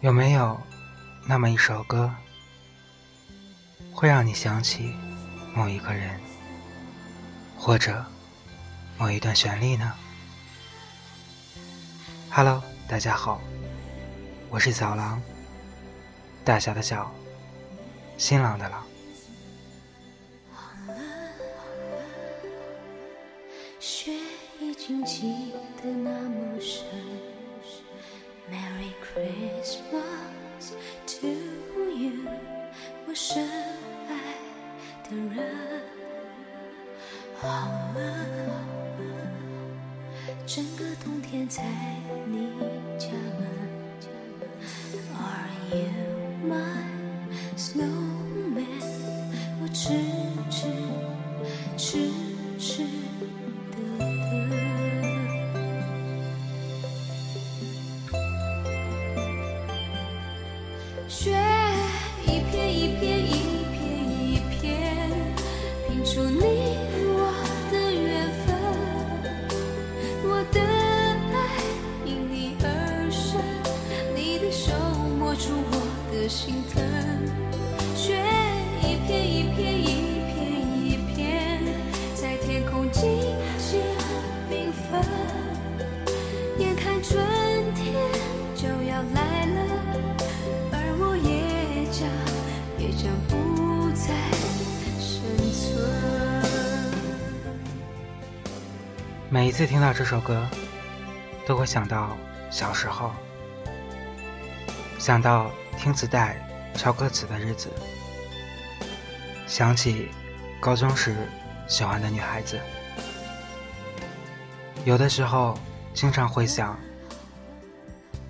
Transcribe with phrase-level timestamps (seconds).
[0.00, 0.56] 有没有
[1.26, 2.08] 那么一首歌，
[3.92, 4.94] 会让你想起
[5.52, 6.20] 某一个人，
[7.56, 8.04] 或者
[8.96, 9.92] 某一段旋律呢
[12.30, 13.40] ？Hello，大家好，
[14.50, 15.20] 我是小狼，
[16.44, 17.12] 大小的小，
[18.16, 18.86] 新郎的郎。
[23.80, 24.12] 雪
[24.60, 26.86] 已经积得那么深。
[28.50, 30.72] Merry Christmas
[31.06, 31.26] to
[31.90, 32.12] you，
[33.06, 33.46] 我深
[34.08, 34.10] 爱
[35.04, 35.82] 的人。
[37.36, 37.46] 好
[37.94, 37.98] 了，
[40.46, 41.62] 整个冬天在
[42.26, 42.48] 你
[42.98, 43.57] 家门。
[61.20, 61.32] 雪
[62.26, 63.82] 一片一片一片
[64.30, 65.10] 一片，
[65.88, 66.78] 拼出你
[99.48, 100.46] 每次听到这首歌，
[101.46, 102.14] 都会想到
[102.50, 103.10] 小时候，
[104.98, 106.36] 想到听磁带
[106.74, 107.70] 抄歌词的日子，
[109.46, 110.10] 想起
[110.60, 111.16] 高中时
[111.66, 112.60] 喜欢的女孩子。
[114.84, 115.58] 有的时候，
[115.94, 116.78] 经常会想，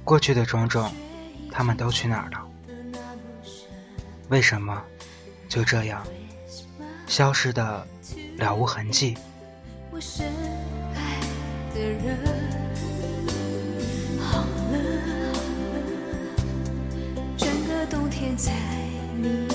[0.04, 0.88] 过去的种种，
[1.50, 2.48] 他们都去哪儿了？
[4.28, 4.80] 为什么
[5.48, 6.06] 就这样
[7.08, 7.84] 消失的
[8.36, 9.18] 了无痕迹？
[11.78, 12.18] 的人，
[14.20, 14.76] 好了，
[17.36, 18.50] 整个冬天在
[19.16, 19.46] 你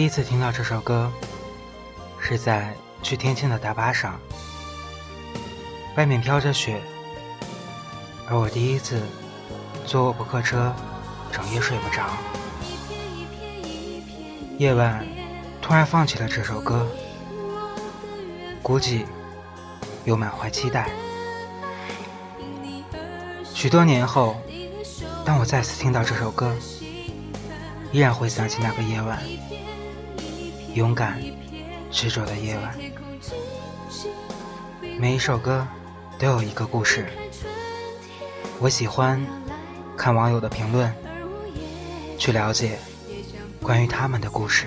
[0.00, 1.12] 第一次听到这首歌，
[2.18, 4.18] 是在去天津的大巴上，
[5.94, 6.80] 外面飘着雪，
[8.26, 9.02] 而我第一次
[9.84, 10.74] 坐卧铺客车，
[11.30, 12.08] 整夜睡不着。
[14.56, 15.06] 夜晚
[15.60, 16.86] 突然放起了这首歌，
[18.62, 19.04] 估计
[20.06, 20.88] 又满怀期待。
[23.52, 24.40] 许多年后，
[25.26, 26.56] 当我再次听到这首歌，
[27.92, 29.22] 依然会想起那个夜晚。
[30.74, 31.20] 勇敢、
[31.90, 32.78] 执着的夜晚。
[34.98, 35.66] 每一首歌
[36.18, 37.06] 都有一个故事，
[38.60, 39.20] 我喜欢
[39.96, 40.92] 看网友的评论，
[42.18, 42.78] 去了解
[43.60, 44.66] 关于他们的故事。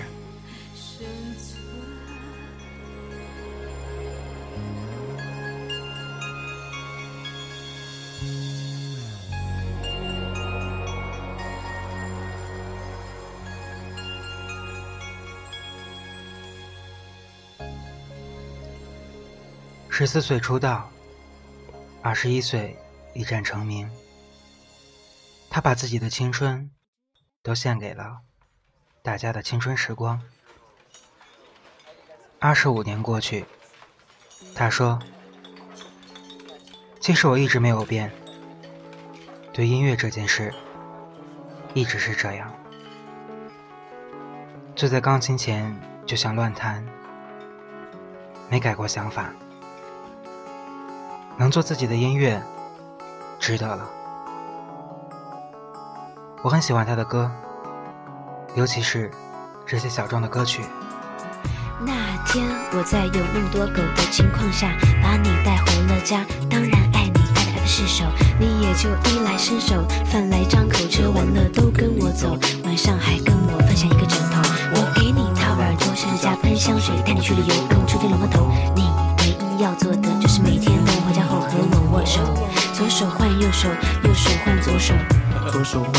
[19.95, 20.89] 十四岁出道，
[22.01, 22.75] 二十一岁
[23.13, 23.87] 一战成名。
[25.51, 26.71] 他把自己的青春
[27.43, 28.21] 都献给了
[29.03, 30.19] 大家的青春时光。
[32.39, 33.45] 二十五年过去，
[34.55, 34.99] 他说
[36.99, 38.11] ：“其实我一直没有变，
[39.53, 40.51] 对音乐这件事
[41.75, 42.51] 一直是这样。
[44.75, 46.83] 坐在钢琴前就想乱弹，
[48.49, 49.31] 没改过想法。”
[51.37, 52.41] 能做自己的音乐，
[53.39, 53.89] 值得了。
[56.43, 57.31] 我很喜欢他的歌，
[58.55, 59.09] 尤其是
[59.65, 60.61] 这些小众的歌曲。
[61.79, 61.93] 那
[62.25, 64.71] 天我在有那么多狗的情况下，
[65.01, 66.25] 把你带回了家。
[66.49, 68.05] 当然爱你爱的爱不释手，
[68.39, 71.32] 你也就衣来伸手，饭来张口，吃完
[85.63, 85.92] show.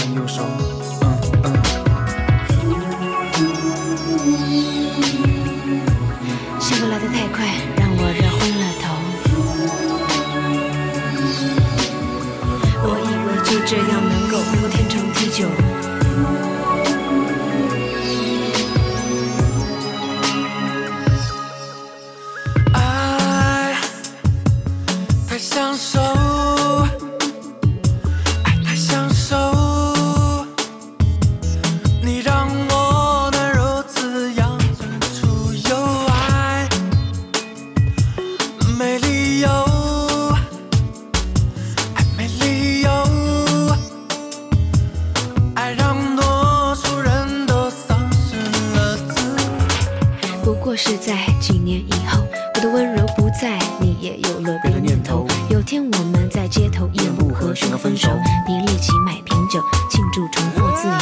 [50.65, 52.25] 过是在几年以后，
[52.55, 55.27] 我的温柔不在，你也有了别的念头。
[55.51, 58.09] 有天我们在街头一言不合宣告分手，
[58.49, 60.99] 你立即买瓶酒庆祝重获自由。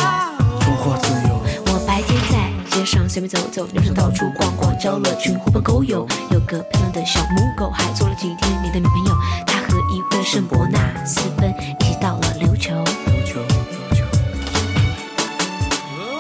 [0.63, 1.41] 重获自由。
[1.67, 6.09] 我白天在街上随便走走，晚上到处逛逛，交了群狐朋狗友。
[6.33, 9.15] 有个漂亮的小母狗，还做了几天你的女朋友。
[9.47, 12.75] 她和一位圣伯纳私奔，一起到了琉球。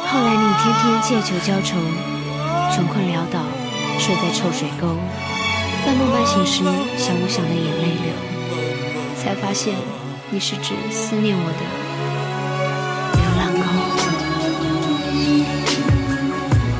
[0.06, 1.77] 后来你天天借酒浇愁，
[2.74, 3.44] 穷困潦倒，
[3.98, 4.96] 睡在臭水沟。
[5.84, 6.64] 半梦半醒时，
[6.96, 8.14] 想我想的眼泪流，
[9.14, 9.74] 才发现
[10.30, 11.60] 你是只思念我的
[13.19, 13.64] 流浪狗。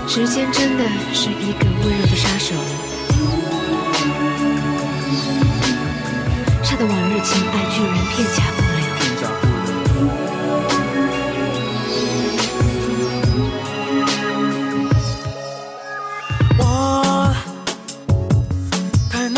[0.09, 2.55] 时间真的是一个温柔的杀手，
[6.63, 8.63] 杀的往日情爱居然片甲不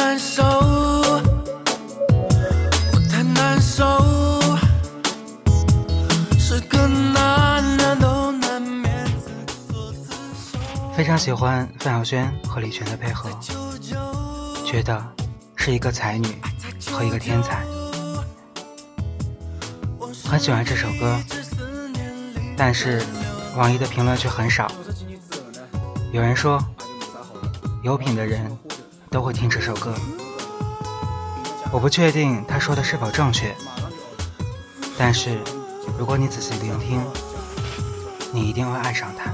[0.07, 0.45] 难受，
[2.93, 3.83] 我太难受，
[6.39, 9.07] 是个男人都难免。
[10.95, 13.31] 非常喜欢范晓萱和李泉的配合，
[14.67, 15.03] 觉得
[15.57, 16.29] 是一个才女
[16.93, 17.65] 和一个天才。
[20.23, 21.19] 很喜欢这首歌，
[22.59, 23.03] 但是
[23.57, 24.71] 网易的评论却很少。
[26.13, 26.63] 有人说，
[27.83, 28.55] 有品的人
[29.15, 29.95] 都会听这首歌。
[31.71, 33.55] 我不确定他说的是否正确，
[34.99, 35.39] 但是
[35.97, 37.01] 如果你仔细聆听，
[38.33, 39.31] 你一定会爱上他。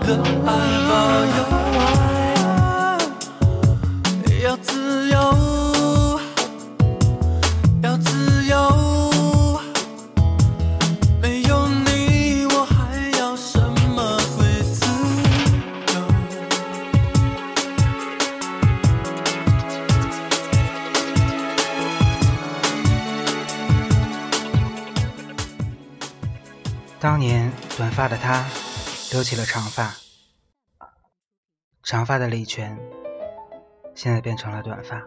[0.00, 0.06] 的
[0.46, 0.48] 爱
[0.88, 0.90] 保
[1.36, 1.38] 佑。
[4.42, 5.16] 要自由，
[7.82, 8.54] 要自由，
[11.20, 12.74] 没有你我还
[13.18, 14.86] 要什么会自
[15.94, 15.96] 由？
[27.00, 28.44] 当年短发的她
[29.16, 29.94] 留起了长发，
[31.82, 32.78] 长发的李泉
[33.94, 35.02] 现在变成了短发。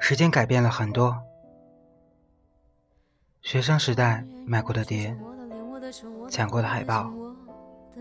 [0.00, 1.14] 时间改变了很多，
[3.42, 5.14] 学生时代买过的碟、
[6.30, 7.12] 抢过的海报、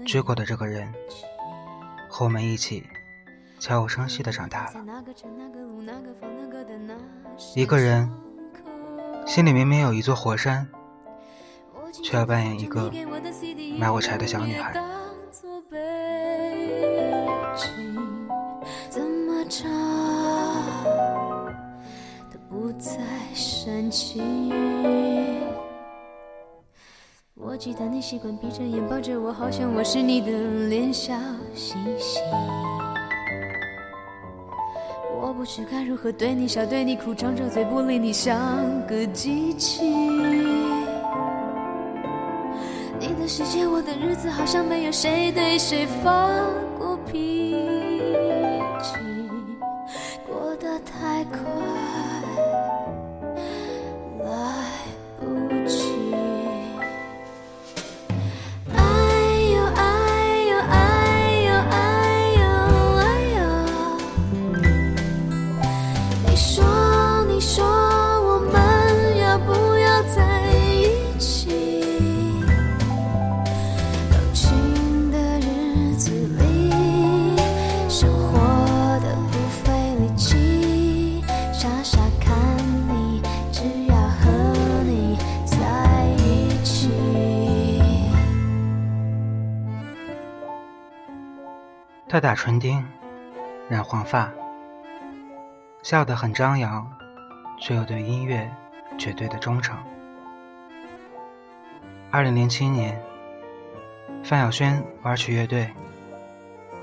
[0.07, 0.93] 追过的这个人，
[2.09, 2.87] 和我们一起
[3.59, 5.03] 悄无声息的长大了。
[7.53, 8.09] 一个人
[9.27, 10.65] 心里明明有一座火山，
[12.03, 12.91] 却要扮演一个
[13.77, 14.73] 买火柴的小女孩。
[18.89, 19.69] 怎么唱
[22.31, 22.99] 都不再
[23.33, 24.51] 煽情。
[27.33, 30.31] 我记得你习惯闭着眼抱着我，好像我是你的
[30.67, 31.13] 脸小
[31.53, 32.21] 星星。
[35.21, 38.35] 我不知该如何对你笑，对你哭，张着嘴不理你，像
[38.87, 40.54] 个机器。
[43.37, 46.29] 世界，我的日子，好像没有谁对谁发
[92.15, 92.81] 他打唇钉，
[93.67, 94.31] 染黄发，
[95.83, 96.89] 笑得很张扬，
[97.59, 98.49] 却又对音乐
[98.97, 99.77] 绝对的忠诚。
[102.11, 102.97] 二零零七年，
[104.23, 105.69] 范晓萱玩起乐队，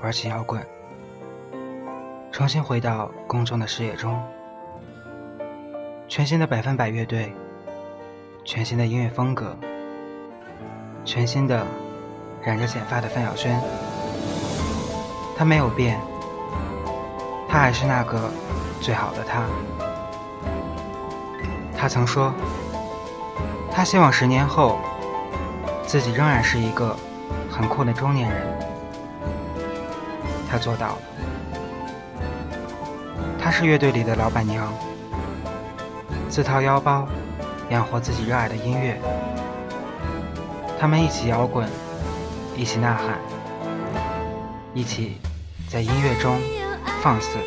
[0.03, 0.63] 玩起摇滚，
[2.31, 4.21] 重新回到公众的视野中。
[6.07, 7.33] 全新的百分百乐队，
[8.45, 9.57] 全新的音乐风格，
[11.03, 11.65] 全新的
[12.43, 13.59] 染着剪发的范晓萱。
[15.35, 15.99] 他没有变，
[17.49, 18.29] 他还是那个
[18.79, 19.43] 最好的他。
[21.77, 22.33] 他曾说，
[23.71, 24.77] 他希望十年后，
[25.85, 26.95] 自己仍然是一个
[27.51, 28.59] 很酷的中年人。
[30.49, 30.97] 他做到了。
[33.37, 34.71] 他是乐队里的老板娘，
[36.29, 37.05] 自掏腰包
[37.69, 38.97] 养活自己热爱的音乐。
[40.79, 41.67] 他们一起摇滚，
[42.55, 43.17] 一起呐喊。
[44.75, 45.17] 一起
[45.69, 46.39] 在音乐中
[47.03, 47.37] 放肆，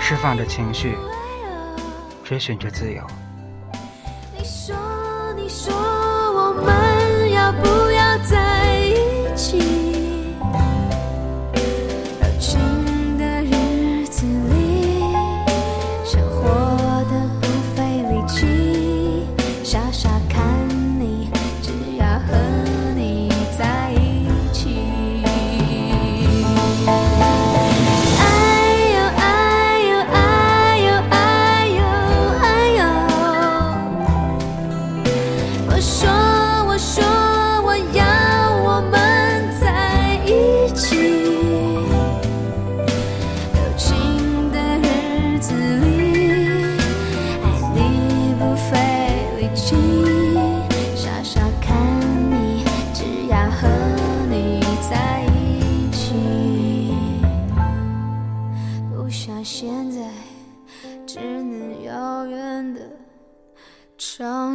[0.00, 0.94] 释放着情绪，
[2.22, 3.02] 追寻着自由。
[4.36, 4.76] 你说，
[5.34, 7.90] 你说我们要不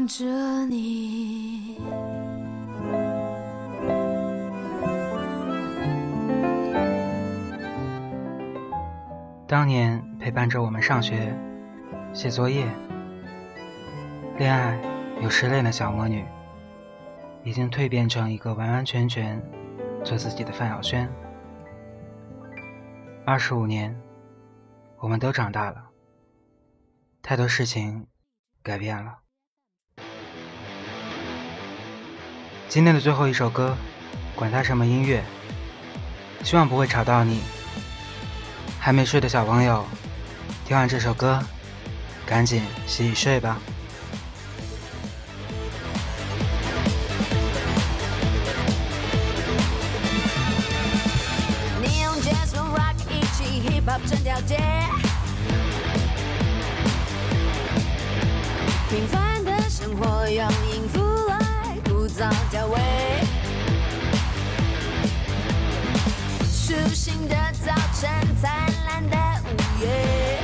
[0.08, 1.80] 着你。
[9.46, 11.36] 当年陪伴着我们上学、
[12.14, 12.66] 写作业、
[14.38, 14.80] 恋爱
[15.22, 16.26] 又失恋的小魔女，
[17.44, 19.42] 已经蜕变成一个完完全全
[20.04, 21.10] 做自己的范晓萱。
[23.26, 23.98] 二十五年，
[25.00, 25.90] 我们都长大了，
[27.22, 28.08] 太多事情
[28.64, 29.27] 改变了。
[32.70, 33.76] 今天的最后一首歌，
[34.36, 35.24] 管它什么音乐，
[36.44, 37.42] 希望不会吵到你。
[38.78, 39.86] 还没睡的小朋友，
[40.66, 41.42] 听完这首歌，
[42.26, 43.58] 赶紧洗洗睡吧。
[51.82, 54.58] Neon Jazz 和 Rock 一起 Hip Hop 整条街，
[58.90, 60.48] 平凡的生活用
[62.50, 62.80] 调味。
[66.42, 67.36] 初醒的
[67.66, 68.10] 早晨，
[68.42, 68.50] 灿
[68.88, 70.40] 烂的午夜，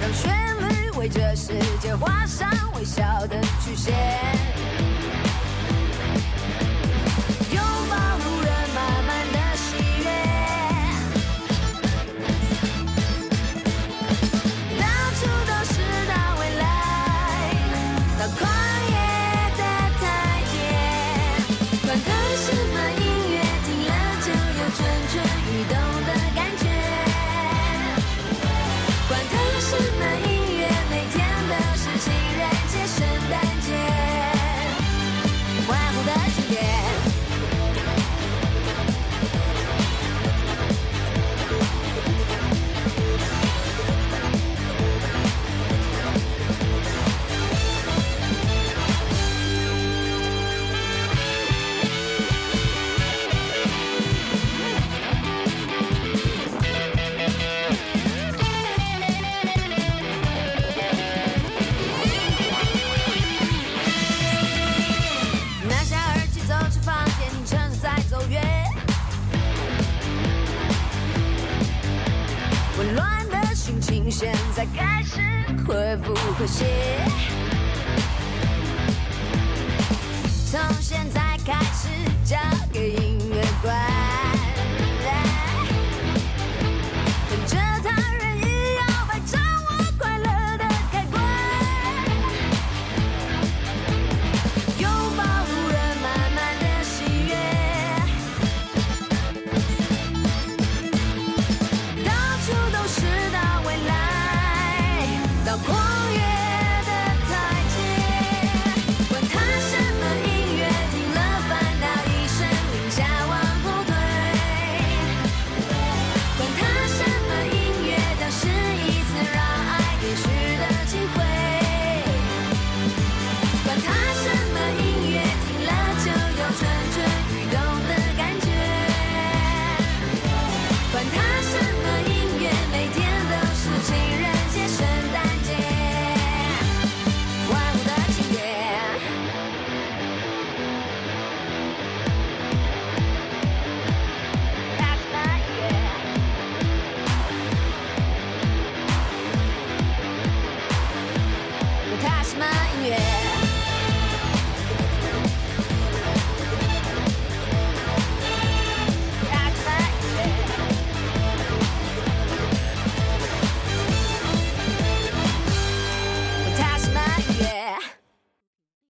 [0.00, 0.32] 让旋
[0.68, 3.94] 律为这世界画上微笑的曲线。
[74.16, 75.20] 现在开始
[75.66, 76.64] 会不会写？
[80.48, 81.88] 从现在开始
[82.24, 82.36] 交
[82.72, 83.93] 给音乐怪。